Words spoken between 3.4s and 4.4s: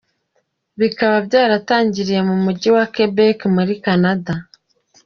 muri Canada.